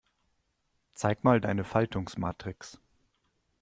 Zeig 0.95 1.23
mal 1.23 1.39
deine 1.41 1.63
Faltungsmatrix. 1.63 2.81